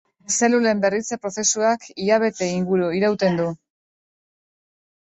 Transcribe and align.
Zelulen 0.45 0.79
berritze 0.85 1.17
prozesuak 1.25 1.87
hilabete 1.91 2.51
inguru 2.57 2.91
irauten 3.03 3.41
du. 3.43 3.49